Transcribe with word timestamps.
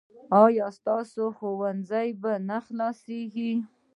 ایا 0.43 0.67
ستاسو 0.79 1.23
ښوونځی 1.37 2.07
به 2.21 2.31
نه 2.49 2.57
خلاصیږي؟ 2.65 3.53